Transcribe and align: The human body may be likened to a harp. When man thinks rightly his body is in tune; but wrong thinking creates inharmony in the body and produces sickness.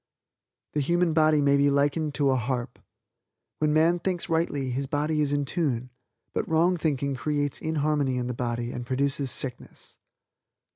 The 0.73 0.79
human 0.79 1.13
body 1.13 1.43
may 1.43 1.57
be 1.57 1.69
likened 1.69 2.15
to 2.15 2.31
a 2.31 2.35
harp. 2.35 2.79
When 3.59 3.71
man 3.71 3.99
thinks 3.99 4.29
rightly 4.29 4.71
his 4.71 4.87
body 4.87 5.21
is 5.21 5.31
in 5.31 5.45
tune; 5.45 5.91
but 6.33 6.49
wrong 6.49 6.75
thinking 6.75 7.13
creates 7.13 7.61
inharmony 7.61 8.17
in 8.17 8.25
the 8.25 8.33
body 8.33 8.71
and 8.71 8.83
produces 8.83 9.29
sickness. 9.29 9.99